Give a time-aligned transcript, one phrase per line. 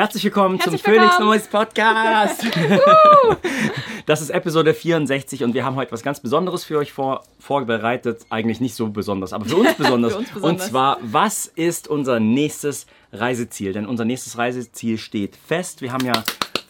[0.00, 1.10] Herzlich willkommen Herzlich zum willkommen.
[1.10, 2.46] Phoenix Noise Podcast.
[4.06, 8.24] das ist Episode 64 und wir haben heute was ganz Besonderes für euch vor, vorbereitet.
[8.30, 10.14] Eigentlich nicht so besonders, aber für uns besonders.
[10.14, 10.68] Für uns Und besonders.
[10.70, 13.74] zwar, was ist unser nächstes Reiseziel?
[13.74, 15.82] Denn unser nächstes Reiseziel steht fest.
[15.82, 16.14] Wir haben ja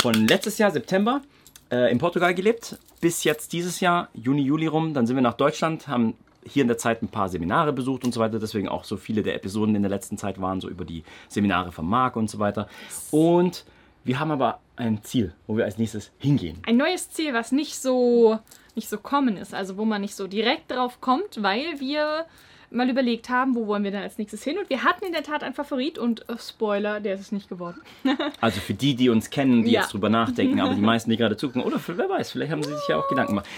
[0.03, 1.23] von letztes Jahr, September,
[1.71, 4.93] äh, in Portugal gelebt, bis jetzt dieses Jahr, Juni, Juli rum.
[4.93, 6.15] Dann sind wir nach Deutschland, haben
[6.47, 8.39] hier in der Zeit ein paar Seminare besucht und so weiter.
[8.39, 11.73] Deswegen auch so viele der Episoden in der letzten Zeit waren so über die Seminare
[11.73, 12.69] von Marc und so weiter.
[13.11, 13.65] Und
[14.05, 16.59] wir haben aber ein Ziel, wo wir als nächstes hingehen.
[16.67, 18.39] Ein neues Ziel, was nicht so,
[18.75, 22.25] nicht so kommen ist, also wo man nicht so direkt drauf kommt, weil wir
[22.73, 24.57] mal überlegt haben, wo wollen wir dann als nächstes hin.
[24.57, 27.49] Und wir hatten in der Tat einen Favorit und äh, Spoiler, der ist es nicht
[27.49, 27.81] geworden.
[28.41, 29.81] Also für die, die uns kennen, die Ja.
[29.83, 32.63] jetzt drüber nachdenken, aber die meisten, die gerade zugucken, oder für, wer weiß, vielleicht haben
[32.63, 33.49] sie sich ja auch Gedanken gemacht.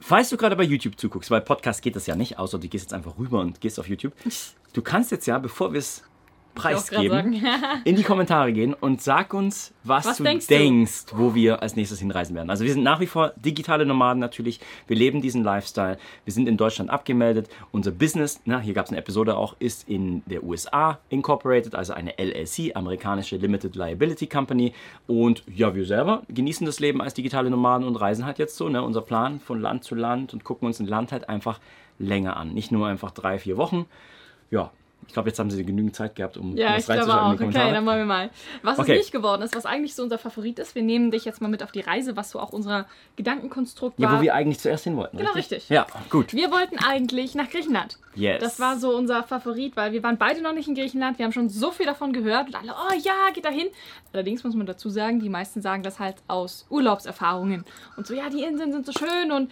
[0.00, 2.84] Falls du gerade bei YouTube zuguckst, weil Podcast geht das ja nicht, außer du gehst
[2.84, 4.14] jetzt einfach rüber und gehst auf YouTube.
[4.72, 6.02] Du kannst jetzt ja, bevor wir es
[6.54, 7.44] preisgeben,
[7.84, 11.18] in die Kommentare gehen und sag uns, was, Was du denkst denkst, du?
[11.18, 12.50] wo wir als nächstes hinreisen werden.
[12.50, 14.60] Also wir sind nach wie vor digitale Nomaden natürlich.
[14.86, 15.98] Wir leben diesen Lifestyle.
[16.24, 17.48] Wir sind in Deutschland abgemeldet.
[17.72, 21.92] Unser Business, na, hier gab es eine Episode auch, ist in der USA incorporated, also
[21.92, 24.74] eine LLC, amerikanische Limited Liability Company.
[25.06, 28.68] Und ja, wir selber genießen das Leben als digitale Nomaden und reisen halt jetzt so.
[28.68, 28.82] Ne?
[28.82, 31.60] Unser Plan von Land zu Land und gucken uns ein Land halt einfach
[31.98, 32.52] länger an.
[32.52, 33.86] Nicht nur einfach drei, vier Wochen.
[34.50, 34.72] Ja,
[35.06, 37.36] ich glaube, jetzt haben sie genügend Zeit gehabt, um Ja, ich glaube reinzuschreiben in auch.
[37.52, 38.30] die Okay, dann wollen wir mal.
[38.62, 38.92] Was Okay.
[38.92, 41.48] es nicht geworden ist, was eigentlich so unser Favorit ist, wir nehmen dich jetzt mal
[41.48, 44.18] mit auf die Reise, was so auch unser Gedankenkonstrukt Ja, war.
[44.18, 45.16] wo wir eigentlich zuerst hin wollten.
[45.18, 45.68] Genau, richtig.
[45.68, 46.32] Ja, gut.
[46.32, 47.98] Wir wollten eigentlich nach Griechenland.
[48.14, 48.40] Yes.
[48.40, 51.18] Das war so unser Favorit, weil wir waren beide noch nicht in Griechenland.
[51.18, 53.68] Wir haben schon so viel davon gehört und alle, oh ja, geht dahin.
[54.12, 57.64] Allerdings muss man dazu sagen, die meisten sagen das halt aus Urlaubserfahrungen.
[57.96, 59.30] Und so, ja, die Inseln sind so schön.
[59.30, 59.50] Und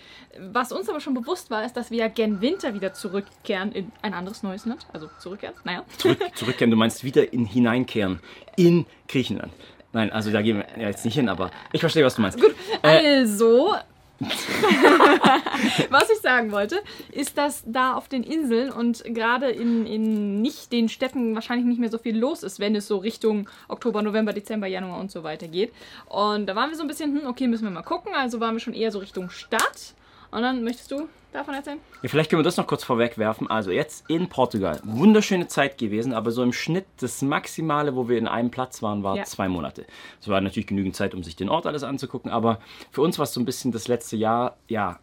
[0.50, 3.92] was uns aber schon bewusst war, ist, dass wir ja gen Winter wieder zurückkehren in
[4.02, 4.86] ein anderes neues Land.
[4.92, 5.08] Also
[5.52, 5.84] zurückkehren, naja.
[5.96, 8.20] Zurück, zurückkehren, du meinst wieder in, hineinkehren
[8.56, 9.52] in Griechenland.
[9.92, 12.40] Nein, also da gehen wir jetzt nicht hin, aber ich verstehe, was du meinst.
[12.40, 12.54] Gut.
[12.82, 13.74] Äh, Also,
[15.90, 16.80] was ich sagen wollte,
[17.12, 21.78] ist, dass da auf den Inseln und gerade in, in nicht den Städten wahrscheinlich nicht
[21.78, 25.22] mehr so viel los ist, wenn es so Richtung Oktober, November, Dezember, Januar und so
[25.22, 25.72] weiter geht.
[26.06, 28.12] Und da waren wir so ein bisschen, hm, okay, müssen wir mal gucken.
[28.14, 29.94] Also waren wir schon eher so Richtung Stadt.
[30.30, 31.78] Und dann möchtest du davon erzählen?
[32.02, 33.48] ja, vielleicht können wir das noch kurz vorwegwerfen.
[33.50, 34.80] Also jetzt in Portugal.
[34.84, 39.02] Wunderschöne Zeit gewesen, aber so im Schnitt das Maximale, wo wir in einem Platz waren,
[39.02, 39.24] war Ja.
[39.24, 39.84] zwei Monate.
[40.20, 43.24] Es war natürlich genügend Zeit, um sich den Ort alles anzugucken, aber für uns war
[43.24, 44.98] es so ein bisschen das letzte Jahr, ja,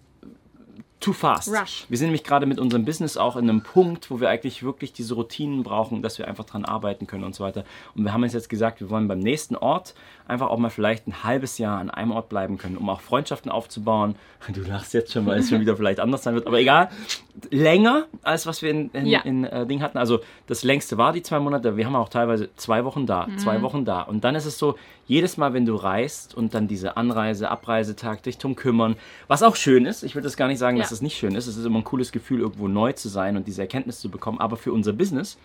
[0.99, 1.49] too fast.
[1.49, 1.85] Rush.
[1.89, 4.93] Wir sind nämlich gerade mit unserem Business auch in einem Punkt, wo wir eigentlich wirklich
[4.93, 7.63] diese Routinen brauchen, dass wir einfach dran arbeiten können und so weiter.
[7.95, 9.93] Und wir haben uns jetzt gesagt, wir wollen beim nächsten Ort
[10.27, 13.51] einfach auch mal vielleicht ein halbes Jahr an einem Ort bleiben können, um auch Freundschaften
[13.51, 14.15] aufzubauen.
[14.49, 16.89] Du lachst jetzt schon, weil es schon wieder vielleicht anders sein wird, aber egal.
[17.51, 19.19] Länger als was wir in, in, Ja.
[19.21, 19.97] in äh, Ding hatten.
[19.97, 21.75] Also das längste war die zwei Monate.
[21.77, 23.37] Wir haben auch teilweise zwei Wochen da, Mhm.
[23.37, 24.01] zwei Wochen da.
[24.01, 24.75] Und dann ist es so,
[25.07, 28.95] jedes Mal, wenn du reist und dann diese Anreise, Abreisetag, dich drum kümmern,
[29.27, 30.03] was auch schön ist.
[30.03, 30.95] Ich würde das gar nicht sagen, dass Ja.
[30.95, 31.45] es nicht schön ist.
[31.47, 34.39] Es ist immer ein cooles Gefühl, irgendwo neu zu sein und diese Erkenntnis zu bekommen.
[34.39, 35.37] Aber für unser Business,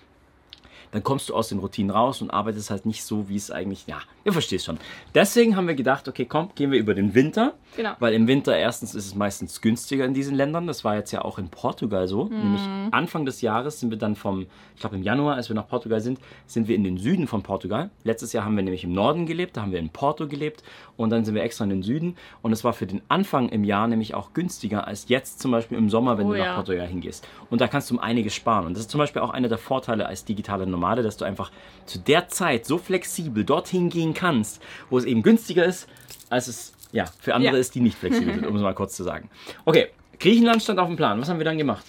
[0.93, 3.87] dann kommst du aus den Routinen raus und arbeitest halt nicht so, wie es eigentlich,
[3.87, 4.78] ja, ihr versteht schon.
[5.15, 7.55] Deswegen haben wir gedacht, okay, komm, gehen wir über den Winter.
[7.77, 7.93] Genau.
[8.01, 10.67] Weil im Winter erstens ist es meistens günstiger in diesen Ländern.
[10.67, 12.25] Das war jetzt ja auch in Portugal so.
[12.25, 15.69] Nämlich Anfang des Jahres sind wir dann vom, ich glaube im Januar, als wir nach
[15.69, 17.91] Portugal sind, sind wir in den Süden von Portugal.
[18.03, 20.62] Letztes Jahr haben wir nämlich im Norden gelebt, da haben wir in Porto gelebt
[21.00, 22.16] und dann sind wir extra in den Süden.
[22.43, 25.78] Und es war für den Anfang im Jahr nämlich auch günstiger als jetzt zum Beispiel
[25.78, 26.44] im Sommer, wenn Oh du ja.
[26.47, 27.27] nach Portugal hingehst.
[27.50, 28.66] Und da kannst du um einiges sparen.
[28.66, 31.50] Und das ist zum Beispiel auch einer der Vorteile als digitale Nomade, dass du einfach
[31.87, 35.88] zu der Zeit so flexibel dorthin gehen kannst, wo es eben günstiger ist,
[36.28, 37.59] als es ja, für andere Ja.
[37.61, 39.31] ist, die nicht flexibel sind, um es mal kurz zu sagen.
[39.65, 39.88] Okay,
[40.19, 41.21] Griechenland stand auf dem Plan.
[41.21, 41.84] Was haben wir dann gemacht?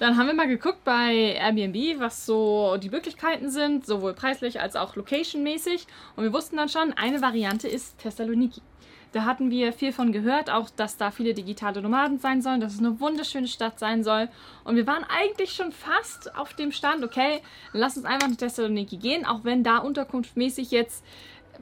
[0.00, 4.74] Dann haben wir mal geguckt bei Airbnb, was so die Möglichkeiten sind, sowohl preislich als
[4.74, 5.86] auch locationmäßig.
[6.16, 8.62] Und wir wussten dann schon, eine Variante ist Thessaloniki.
[9.12, 12.72] Da hatten wir viel von gehört, auch dass da viele digitale Nomaden sein sollen, dass
[12.72, 14.30] es eine wunderschöne Stadt sein soll.
[14.64, 17.42] Und wir waren eigentlich schon fast auf dem Stand, okay,
[17.74, 21.04] lass uns einfach nach Thessaloniki gehen, auch wenn da unterkunftmäßig jetzt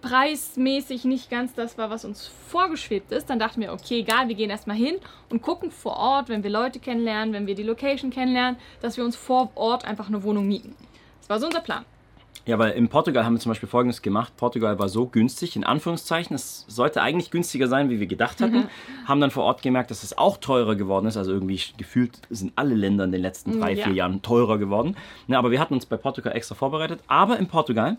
[0.00, 4.34] preismäßig nicht ganz das war, was uns vorgeschwebt ist, dann dachten wir, okay, egal, wir
[4.34, 4.96] gehen erstmal hin
[5.30, 9.04] und gucken vor Ort, wenn wir Leute kennenlernen, wenn wir die Location kennenlernen, dass wir
[9.04, 10.74] uns vor Ort einfach eine Wohnung mieten.
[11.20, 11.84] Das war so unser Plan.
[12.48, 14.32] Ja, weil in Portugal haben wir zum Beispiel Folgendes gemacht.
[14.38, 16.34] Portugal war so günstig, in Anführungszeichen.
[16.34, 18.68] Es sollte eigentlich günstiger sein, wie wir gedacht hatten.
[19.04, 21.18] Haben dann vor Ort gemerkt, dass es auch teurer geworden ist.
[21.18, 23.84] Also irgendwie gefühlt sind alle Länder in den letzten drei, ja.
[23.84, 24.96] vier Jahren teurer geworden.
[25.26, 27.00] Ne, aber wir hatten uns bei Portugal extra vorbereitet.
[27.06, 27.98] Aber in Portugal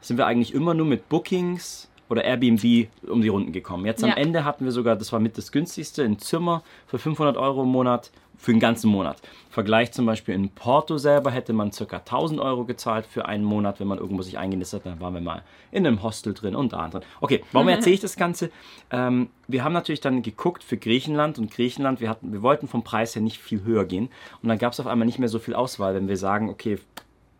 [0.00, 3.86] sind wir eigentlich immer nur mit Bookings oder Airbnb um die Runden gekommen.
[3.86, 4.16] Jetzt am Ja.
[4.16, 7.68] Ende hatten wir sogar, das war mit das günstigste, ein Zimmer für 500 Euro im
[7.68, 9.20] Monat für den ganzen Monat.
[9.50, 11.96] Vergleich zum Beispiel in Porto selber hätte man ca.
[11.98, 14.92] 1000 Euro gezahlt für einen Monat, wenn man irgendwo sich eingenistet hat.
[14.92, 17.02] Dann waren wir mal in einem Hostel drin und da drin.
[17.20, 18.50] Okay, warum erzähle ich das Ganze?
[18.90, 22.82] Ähm, wir haben natürlich dann geguckt für Griechenland und Griechenland, wir, hatten, wir wollten vom
[22.82, 24.08] Preis her nicht viel höher gehen.
[24.42, 26.78] Und dann gab es auf einmal nicht mehr so viel Auswahl, wenn wir sagen, okay,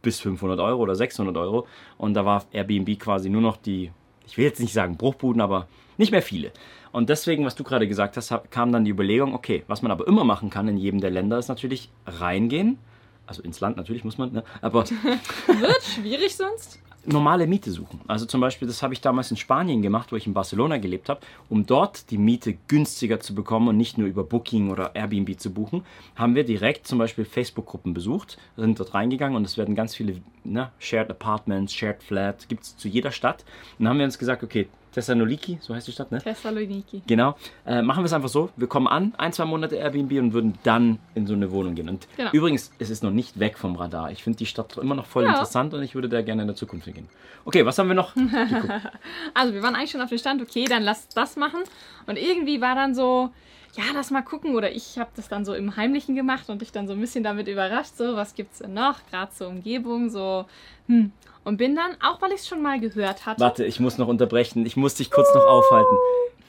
[0.03, 1.67] bis 500 Euro oder 600 Euro.
[1.99, 3.91] Und da war Airbnb quasi nur noch die,
[4.27, 5.69] ich will jetzt nicht sagen Bruchbuden, aber
[5.99, 6.53] nicht mehr viele.
[6.93, 10.07] Und deswegen, was du gerade gesagt hast, kam dann die Überlegung, okay, was man aber
[10.09, 12.79] immer machen kann in jedem der Länder, ist natürlich reingehen.
[13.27, 14.45] Also ins Land natürlich muss man, ne?
[14.61, 14.85] aber.
[15.47, 16.81] Wird schwierig sonst?
[17.07, 18.01] Normale Miete suchen.
[18.07, 21.09] Also zum Beispiel, das habe ich damals in Spanien gemacht, wo ich in Barcelona gelebt
[21.09, 25.39] habe, um dort die Miete günstiger zu bekommen und nicht nur über Booking oder Airbnb
[25.39, 25.85] zu buchen,
[26.17, 30.21] haben wir direkt zum Beispiel Facebook-Gruppen besucht, sind dort reingegangen und es werden ganz viele
[30.45, 33.45] ne, Shared Apartments, Shared Flat, gibt es zu jeder Stadt.
[33.79, 36.21] Und dann haben wir uns gesagt, okay, Thessaloniki, so heißt die Stadt, ne?
[36.21, 37.03] Thessaloniki.
[37.07, 37.37] Genau.
[37.67, 38.51] Äh, machen wir es einfach so.
[38.57, 41.89] Wir kommen an, ein, zwei Monate Airbnb und würden dann in so eine Wohnung gehen.
[41.89, 42.31] Und genau.
[42.33, 44.11] übrigens, es ist noch nicht weg vom Radar.
[44.11, 45.31] Ich finde die Stadt immer noch voll ja.
[45.31, 47.09] interessant und ich würde da gerne in der Zukunft hingehen.
[47.45, 48.15] Okay, was haben wir noch
[49.35, 51.61] also, wir waren eigentlich schon auf dem Stand, okay, dann lass das machen.
[52.07, 53.31] Und irgendwie war dann so,
[53.77, 54.55] ja, lass mal gucken.
[54.55, 57.25] Oder ich habe das dann so im Heimlichen gemacht und dich dann so ein bisschen
[57.25, 58.99] damit überrascht, so, was gibt es denn noch?
[59.11, 60.47] Gerade zur Umgebung, so,
[60.87, 61.13] hm,
[61.45, 63.41] und bin dann, auch weil ich es schon mal gehört hatte.
[63.41, 64.67] Warte, ich muss noch unterbrechen.
[64.67, 65.97] Ich muss dich kurz noch aufhalten.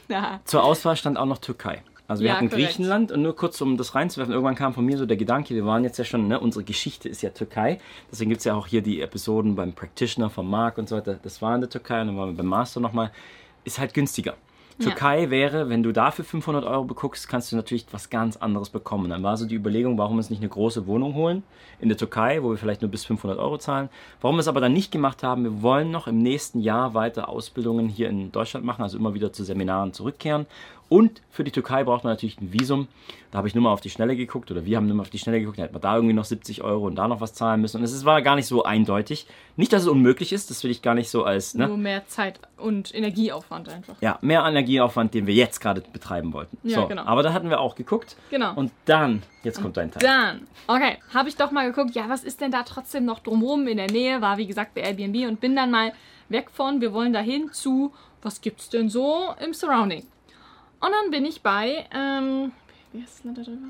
[0.10, 0.42] Ja.
[0.44, 1.84] Zur Auswahl stand auch noch Türkei.
[2.06, 2.68] Also wir ja, hatten korrekt.
[2.68, 5.66] Griechenland und nur kurz um das reinzuwerfen, irgendwann kam von mir so der Gedanke, wir
[5.66, 7.80] waren jetzt ja schon, ne, unsere Geschichte ist ja Türkei.
[8.12, 11.18] Deswegen gibt es ja auch hier die Episoden beim Practitioner von Marc und so weiter.
[11.24, 13.12] Das war in der Türkei und dann waren wir beim Master nochmal.
[13.64, 14.36] Ist halt günstiger.
[14.82, 15.30] Türkei ja.
[15.30, 19.10] wäre, wenn du dafür 500 Euro beguckst, kannst du natürlich was ganz anderes bekommen.
[19.10, 21.44] Dann war so die Überlegung, warum wir uns nicht eine große Wohnung holen
[21.80, 23.90] in der Türkei, wo wir vielleicht nur bis 500 Euro zahlen.
[24.22, 27.30] Warum wir es aber dann nicht gemacht haben, wir wollen noch im nächsten Jahr weiter
[27.30, 30.46] Ausbildungen hier in Deutschland machen, also immer wieder zu Seminaren zurückkehren
[30.92, 32.90] und für die Türkei braucht man natürlich ein Visum.
[33.32, 35.10] Da habe ich nur mal auf die Schnelle geguckt oder wir haben nur mal auf
[35.10, 35.58] die Schnelle geguckt.
[35.58, 37.78] Da hätten wir da irgendwie noch 70 Euro und da noch was zahlen müssen.
[37.78, 39.26] Und es war gar nicht so eindeutig.
[39.56, 41.56] Nicht, dass es unmöglich ist, das will ich gar nicht so als.
[41.56, 41.70] Ne?
[41.70, 43.96] Nur mehr Zeit und Energieaufwand einfach.
[44.02, 46.58] Ja, mehr Energieaufwand, den wir jetzt gerade betreiben wollten.
[46.62, 47.04] Ja, so, genau.
[47.06, 48.18] Aber da hatten wir auch geguckt.
[48.30, 48.54] Genau.
[48.56, 50.04] Und dann, jetzt kommt dein Teil.
[50.04, 53.66] Dann, okay, habe ich doch mal geguckt, ja, was ist denn da trotzdem noch drumherum
[53.68, 54.20] in der Nähe?
[54.20, 55.94] War wie gesagt bei Airbnb und bin dann mal
[56.28, 60.04] weg von, wir wollen dahin zu, was gibt's denn so im Surrounding?
[60.82, 62.52] Und dann bin ich bei, ähm,
[62.92, 63.68] wie heißt das Land da drüber?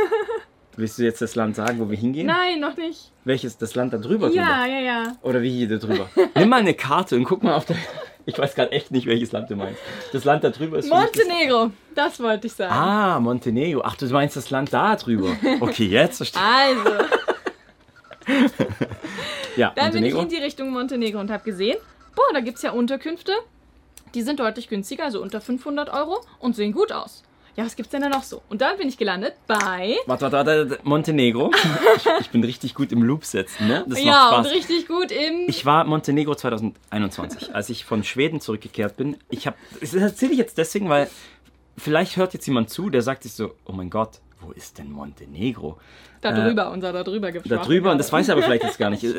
[0.76, 2.26] Willst du jetzt das Land sagen, wo wir hingehen?
[2.26, 3.12] Nein, noch nicht.
[3.24, 3.56] Welches?
[3.58, 4.28] Das Land da drüber?
[4.30, 4.66] Ja, drüber?
[4.74, 5.16] ja, ja.
[5.22, 6.08] Oder wie hier da drüber?
[6.34, 7.76] Nimm mal eine Karte und guck mal auf der.
[8.26, 9.78] Ich weiß gerade echt nicht, welches Land du meinst.
[10.14, 10.88] Das Land da drüber ist.
[10.88, 12.72] Montenegro, das wollte ich sagen.
[12.72, 13.82] Ah, Montenegro.
[13.84, 15.36] Ach, du meinst das Land da drüber.
[15.60, 16.40] Okay, jetzt verstehe
[16.72, 16.78] ich.
[16.78, 17.04] Also.
[19.56, 20.20] ja, Dann Montenegro.
[20.20, 21.76] bin ich in die Richtung Montenegro und habe gesehen,
[22.16, 23.32] boah, da gibt es ja Unterkünfte
[24.14, 27.22] die sind deutlich günstiger, also unter 500 Euro und sehen gut aus.
[27.56, 28.42] Ja, was gibt's denn da noch so?
[28.48, 29.96] Und dann bin ich gelandet bei.
[30.06, 31.52] Warte, warte, warte, Montenegro.
[31.96, 33.84] ich, ich, bin richtig gut im Loop setzen, ne?
[33.86, 34.46] Das ja, macht Spaß.
[34.46, 35.48] und richtig gut im.
[35.48, 39.18] Ich war Montenegro 2021, als ich von Schweden zurückgekehrt bin.
[39.30, 41.08] Ich habe, das erzähle ich jetzt deswegen, weil
[41.76, 44.90] vielleicht hört jetzt jemand zu, der sagt sich so, oh mein Gott, wo ist denn
[44.90, 45.78] Montenegro?
[46.20, 48.78] Da drüber, äh, unser da drüber Da drüber, und das weiß er aber vielleicht jetzt
[48.78, 49.02] gar nicht.
[49.04, 49.14] ich,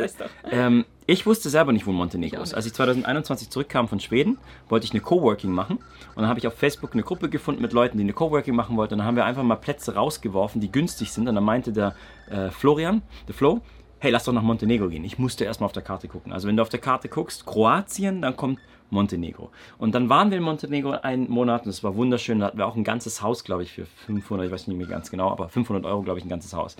[0.50, 2.54] ähm, ich wusste selber nicht, wo Montenegro ist.
[2.54, 4.38] Als ich 2021 zurückkam von Schweden,
[4.69, 5.78] wollte ich eine Coworking machen.
[5.78, 8.75] Und dann habe ich auf Facebook eine Gruppe gefunden mit Leuten, die eine Coworking machen
[8.75, 8.96] wollten.
[8.96, 11.28] Und dann haben wir einfach mal Plätze rausgeworfen, die günstig sind.
[11.28, 11.96] Und dann meinte der
[12.30, 13.62] äh, Florian, der Flo,
[14.00, 15.04] hey, lass doch nach Montenegro gehen.
[15.04, 16.34] Ich musste erstmal auf der Karte gucken.
[16.34, 18.60] Also wenn du auf der Karte guckst, Kroatien, dann kommt
[18.90, 19.52] Montenegro.
[19.78, 22.40] Und dann waren wir in Montenegro einen Monat und es war wunderschön.
[22.40, 24.88] Da hatten wir auch ein ganzes Haus, glaube ich, für 500, ich weiß nicht mehr
[24.88, 26.76] ganz genau, aber 500 Euro, glaube ich, ein ganzes Haus.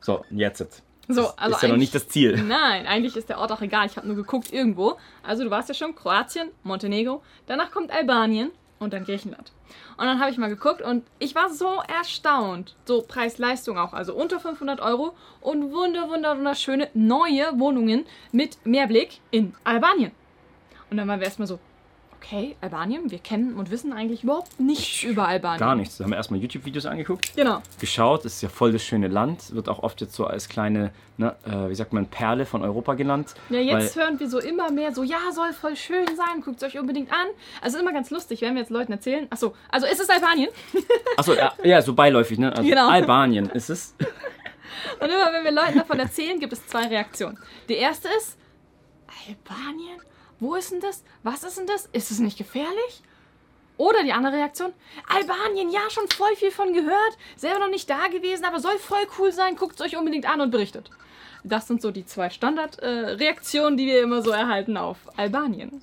[0.00, 0.82] So, jetzt.
[1.08, 2.42] So, also ist ja noch nicht das Ziel.
[2.42, 3.86] Nein, eigentlich ist der Ort auch egal.
[3.86, 4.96] Ich habe nur geguckt irgendwo.
[5.22, 9.52] Also du warst ja schon Kroatien, Montenegro, danach kommt Albanien und dann Griechenland.
[9.96, 12.76] Und dann habe ich mal geguckt und ich war so erstaunt.
[12.84, 19.20] So Preis-Leistung auch, also unter 500 Euro und wunder, wunder, wunderschöne neue Wohnungen mit Mehrblick
[19.30, 20.12] in Albanien.
[20.90, 21.58] Und dann waren wir erstmal so,
[22.22, 25.58] okay, Albanien, wir kennen und wissen eigentlich überhaupt nichts über Albanien.
[25.58, 25.96] Gar nichts.
[25.96, 27.34] Da haben wir erstmal YouTube-Videos angeguckt.
[27.34, 27.62] Genau.
[27.80, 30.92] Geschaut, es ist ja voll das schöne Land, wird auch oft jetzt so als kleine,
[31.16, 33.34] ne, äh, wie sagt man, Perle von Europa genannt.
[33.48, 36.68] Ja, jetzt hören wir so immer mehr so, ja, soll voll schön sein, guckt es
[36.68, 37.26] euch unbedingt an.
[37.62, 40.50] Also immer ganz lustig, wenn wir jetzt Leuten erzählen, achso, also ist es Albanien?
[41.16, 42.52] Achso, ja, ja, so beiläufig, ne?
[42.52, 42.88] Also genau.
[42.88, 43.94] Albanien ist es.
[45.00, 47.38] Und immer wenn wir Leuten davon erzählen, gibt es zwei Reaktionen.
[47.68, 48.38] Die erste ist,
[49.26, 50.00] Albanien?
[50.40, 51.04] Wo ist denn das?
[51.22, 51.86] Was ist denn das?
[51.92, 53.02] Ist es nicht gefährlich?
[53.76, 54.72] Oder die andere Reaktion,
[55.08, 59.06] Albanien, ja, schon voll viel von gehört, selber noch nicht da gewesen, aber soll voll
[59.18, 60.90] cool sein, guckt es euch unbedingt an und berichtet.
[61.44, 65.80] Das sind so die zwei Standardreaktionen, äh, die wir immer so erhalten auf Albanien.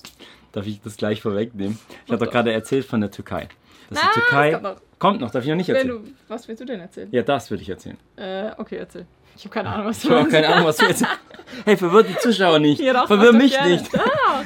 [0.52, 1.80] Darf ich das gleich vorwegnehmen?
[2.06, 3.50] Ich habe doch gerade erzählt von der Türkei.
[3.90, 5.32] Dass Na, die Türkei das kommt noch.
[5.32, 5.88] darf ich noch nicht erzählen?
[6.04, 7.08] du, was willst du denn erzählen?
[7.12, 7.98] Ja, das würde ich erzählen.
[8.16, 9.06] Äh, okay, erzähl.
[9.36, 10.36] Ich habe keine Ahnung, was Ich du habe auch meinst.
[10.36, 11.14] keine Ahnung, was du erzählst.
[11.64, 12.82] Hey, verwirr die Zuschauer nicht.
[12.88, 13.72] Ja, doch, verwirr mich gerne.
[13.72, 13.86] nicht.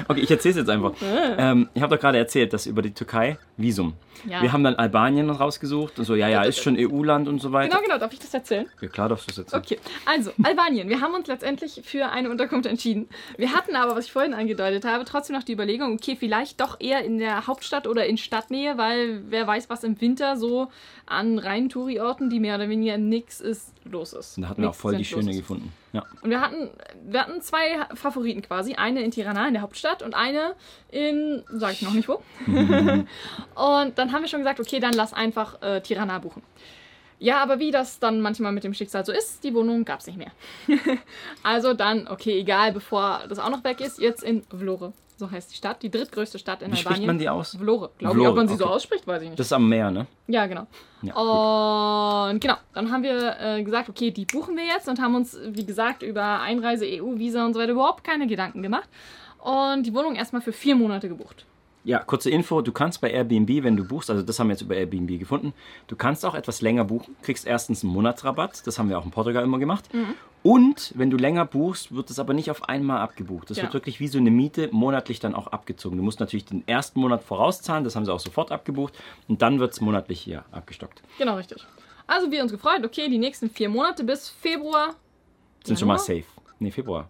[0.08, 0.92] Okay, ich erzähle es jetzt einfach.
[1.02, 3.94] Ähm, ich habe doch gerade erzählt, dass über die Türkei Visum.
[4.28, 4.42] Ja.
[4.44, 7.70] Wir haben dann Albanien rausgesucht und so, ja, ja, ist schon EU-Land und so weiter.
[7.70, 8.68] Genau, genau, darf ich das erzählen?
[8.80, 9.62] Ja, klar darfst du es erzählen.
[9.64, 10.90] Okay, also Albanien.
[10.90, 13.08] Wir haben uns letztendlich für eine Unterkunft entschieden.
[13.38, 16.80] Wir hatten aber, was ich vorhin angedeutet habe, trotzdem noch die Überlegung, okay, vielleicht doch
[16.80, 20.68] eher in der Hauptstadt oder in Stadtnähe, weil wer weiß, was im Winter so
[21.06, 24.38] an reinen Touri-Orten, die mehr oder weniger nix ist, los ist.
[24.38, 25.72] Und da hatten wir auch voll die schöne gefunden.
[25.94, 26.06] Ja.
[26.22, 26.70] Und wir hatten,
[27.06, 28.74] wir hatten zwei Favoriten quasi.
[28.74, 30.56] Eine in Tirana, in der Hauptstadt, und eine
[30.90, 32.22] in, sag ich noch nicht wo.
[32.48, 36.42] und dann haben wir schon gesagt, okay, dann lass einfach äh, Tirana buchen.
[37.22, 40.08] Ja, aber wie das dann manchmal mit dem Schicksal so ist, die Wohnung gab es
[40.08, 40.32] nicht mehr.
[41.44, 44.92] also dann, okay, egal, bevor das auch noch weg ist, jetzt in Vlore.
[45.22, 46.96] So heißt die Stadt, die drittgrößte Stadt in Wie Albanien.
[46.96, 47.56] spricht man die aus?
[47.56, 48.28] Vlore, glaube ich.
[48.28, 48.74] Ob man sie so okay.
[48.74, 49.40] ausspricht, weiß ich nicht.
[49.40, 50.08] Das ist am Meer, ne?
[50.26, 50.66] Ja, genau.
[51.04, 55.14] Ja, und genau, dann haben wir äh, gesagt, okay, die buchen wir jetzt und haben
[55.14, 58.90] uns, wie gesagt, über Einreise, EU-Visa und so weiter überhaupt keine Gedanken gemacht.
[59.38, 61.46] Und die Wohnung erstmal für vier Monate gebucht.
[61.84, 64.62] Ja, kurze Info, du kannst bei Airbnb, wenn du buchst, also das haben wir jetzt
[64.62, 65.52] über Airbnb gefunden,
[65.88, 69.10] du kannst auch etwas länger buchen, kriegst erstens einen Monatsrabatt, das haben wir auch in
[69.10, 69.92] Portugal immer gemacht.
[69.92, 70.14] Mhm.
[70.44, 73.50] Und wenn du länger buchst, wird es aber nicht auf einmal abgebucht.
[73.50, 73.66] Das Genau.
[73.68, 75.98] wird wirklich wie so eine Miete monatlich dann auch abgezogen.
[75.98, 78.94] Du musst natürlich den ersten Monat vorauszahlen, das haben sie auch sofort abgebucht
[79.28, 81.02] und dann wird es monatlich hier abgestockt.
[81.18, 81.66] Genau, richtig.
[82.06, 84.96] Also wir uns gefreut, okay, die nächsten vier Monate bis Februar.
[85.64, 86.06] Sind schon mal Januar?
[86.06, 86.26] safe.
[86.60, 87.10] Nee, Februar.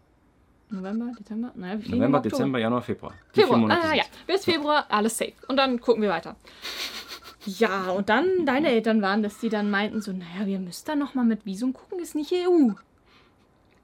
[0.72, 2.20] November, Dezember, naja, wir fliegen November.
[2.22, 3.14] Dezember, Januar, Februar.
[3.14, 5.34] Die vier Februar, Monate ah, ja, bis Februar, alles safe.
[5.48, 6.36] Und dann gucken wir weiter.
[7.46, 10.96] Ja, und dann deine Eltern waren, dass die dann meinten so, naja, wir müssen da
[10.96, 12.48] nochmal mit Visum gucken, ist nicht EU.
[12.48, 12.76] Und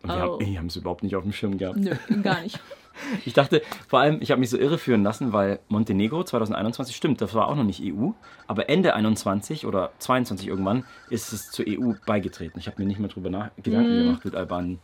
[0.04, 0.34] wir Oh.
[0.34, 1.78] haben, die haben es überhaupt nicht auf dem Schirm gehabt.
[1.78, 2.60] Nö, gar nicht.
[3.26, 7.34] Ich dachte, vor allem, ich habe mich so irreführen lassen, weil Montenegro 2021 stimmt, das
[7.36, 8.12] war auch noch nicht EU,
[8.48, 12.58] aber Ende 21 oder 22 irgendwann ist es zur EU beigetreten.
[12.60, 14.80] Ich habe mir nicht mehr drüber nach Gedanken gemacht mit Albanien.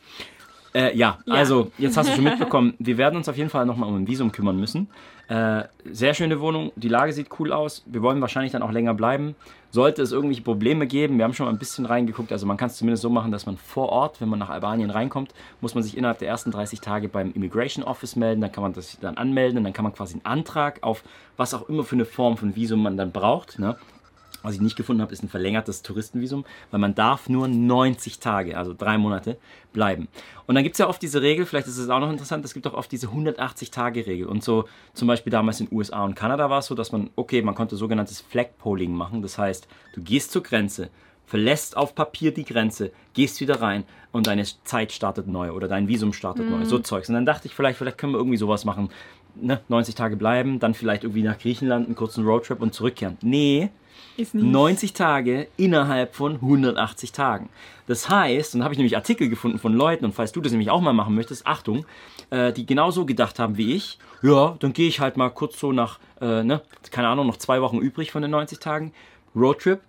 [0.74, 1.34] Äh, ja, Ja.
[1.36, 4.08] also jetzt hast du schon mitbekommen, wir werden uns auf jeden Fall nochmal um ein
[4.08, 4.90] Visum kümmern müssen.
[5.28, 7.84] Äh, sehr schöne Wohnung, die Lage sieht cool aus.
[7.86, 9.36] Wir wollen wahrscheinlich dann auch länger bleiben.
[9.72, 12.68] Sollte es irgendwelche Probleme geben, wir haben schon mal ein bisschen reingeguckt, also man kann
[12.68, 15.84] es zumindest so machen, dass man vor Ort, wenn man nach Albanien reinkommt, muss man
[15.84, 19.18] sich innerhalb der ersten 30 Tage beim Immigration Office melden, dann kann man das dann
[19.18, 21.04] anmelden und dann kann man quasi einen Antrag auf
[21.38, 23.58] was auch immer für eine Form von Visum man dann braucht.
[23.58, 23.76] Ne?
[24.44, 28.58] Was ich nicht gefunden habe, ist ein verlängertes Touristenvisum, weil man darf nur 90 Tage,
[28.58, 29.38] also drei Monate,
[29.72, 30.10] bleiben.
[30.46, 32.54] Und dann gibt es ja oft diese Regel, vielleicht ist es auch noch interessant, es
[32.54, 34.28] gibt auch oft diese 180-Tage-Regel.
[34.28, 37.42] Und so zum Beispiel damals in USA und Kanada war es so, dass man, okay,
[37.42, 39.22] man konnte sogenanntes Flag-Polling machen.
[39.22, 40.90] Das heißt, du gehst zur Grenze,
[41.26, 45.88] verlässt auf Papier die Grenze, gehst wieder rein und deine Zeit startet neu oder dein
[45.88, 46.66] Visum startet neu.
[46.66, 47.10] So Zeugs.
[47.10, 48.90] Und dann dachte ich, vielleicht, vielleicht können wir irgendwie sowas machen.
[49.36, 49.62] Ne?
[49.68, 53.18] 90 Tage bleiben, dann vielleicht irgendwie nach Griechenland einen kurzen Roadtrip und zurückkehren.
[53.22, 53.70] Nee,
[54.16, 54.46] Ist nicht.
[54.46, 57.50] 90 Tage innerhalb von 180 Tagen.
[57.88, 60.52] Das heißt, und da habe ich nämlich Artikel gefunden von Leuten, und falls du das
[60.52, 61.86] nämlich auch mal machen möchtest, Achtung,
[62.30, 65.72] äh, die genauso gedacht haben wie ich, ja, dann gehe ich halt mal kurz so
[65.72, 66.62] nach, äh, ne,
[66.92, 68.94] keine Ahnung, noch zwei Wochen übrig von den 90 Tagen,
[69.36, 69.82] Roadtrip,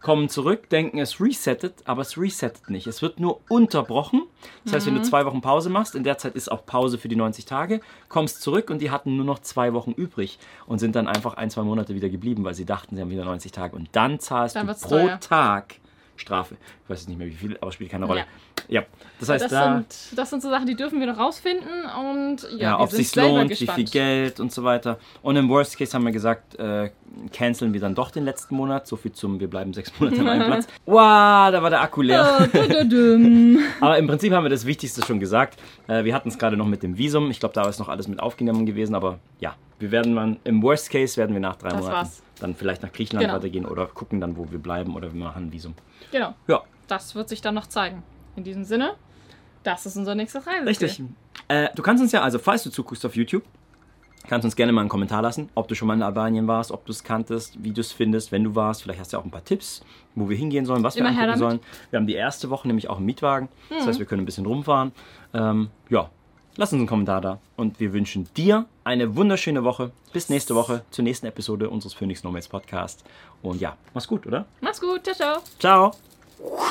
[0.00, 2.86] kommen zurück, denken, es resettet, aber es resettet nicht.
[2.86, 4.22] Es wird nur unterbrochen.
[4.64, 7.08] Das heißt, wenn du zwei Wochen Pause machst, in der Zeit ist auch Pause für
[7.08, 10.96] die 90 Tage, kommst zurück und die hatten nur noch zwei Wochen übrig und sind
[10.96, 13.76] dann einfach ein, zwei Monate wieder geblieben, weil sie dachten, sie haben wieder 90 Tage.
[13.76, 15.20] Und dann zahlst Dann du pro teuer.
[15.20, 15.79] Tag
[16.20, 16.56] Strafe.
[16.84, 18.20] Ich weiß jetzt nicht mehr wie viel, aber spielt keine Rolle.
[18.20, 18.26] Ja.
[18.68, 18.82] Ja,
[19.18, 21.66] das heißt, Das da, sind, das sind so Sachen, die dürfen wir noch rausfinden
[21.98, 23.78] und ja, ja, ob sich lohnt, gespannt.
[23.78, 24.98] wie viel Geld und so weiter.
[25.22, 26.90] Und im Worst Case haben wir gesagt, äh,
[27.32, 28.86] canceln wir dann doch den letzten Monat.
[28.86, 30.68] So viel zum, wir bleiben sechs Monate an einem Platz.
[30.86, 32.48] Wow, da war der Akku leer.
[32.52, 33.58] Oh.
[33.84, 35.58] Aber im Prinzip haben wir das Wichtigste schon gesagt.
[35.88, 37.30] Äh, wir hatten es gerade noch mit dem Visum.
[37.30, 38.94] Ich glaube, da ist noch alles mit aufgenommen gewesen.
[38.94, 42.22] Aber ja, wir werden dann, im Worst Case werden wir nach drei Das Monaten war's.
[42.40, 43.36] Dann vielleicht nach Griechenland Genau.
[43.38, 45.74] weitergehen oder gucken dann, wo wir bleiben oder wir machen ein Visum.
[46.10, 48.02] genau, Ja, das wird sich dann noch zeigen.
[48.36, 48.94] In diesem Sinne,
[49.62, 50.68] das ist unser nächstes Reiseziel.
[50.68, 51.02] richtig.
[51.48, 53.42] Äh, du kannst uns ja, also falls du zuguckst auf YouTube,
[54.28, 56.84] kannst uns gerne mal einen Kommentar lassen, ob du schon mal in Albanien warst, ob
[56.86, 58.82] du es kanntest, wie du es findest, wenn du warst.
[58.82, 59.82] Vielleicht hast du auch ein paar Tipps,
[60.14, 61.60] wo wir hingehen sollen, was wir Immer her angucken sollen.
[61.90, 63.48] Wir haben die erste Woche nämlich auch einen Mietwagen.
[63.70, 63.88] Das Mhm.
[63.88, 64.92] heißt, wir können ein bisschen rumfahren.
[65.34, 66.10] Ähm, ja,
[66.56, 67.38] lass uns einen Kommentar da.
[67.56, 69.92] Und wir wünschen dir eine wunderschöne Woche.
[70.12, 73.04] Bis nächste Woche zur nächsten Episode unseres Phoenix Nomads Podcast.
[73.42, 74.46] Und ja, mach's gut, oder?
[74.60, 75.42] Mach's gut, ciao, ciao.
[75.58, 76.70] Ciao!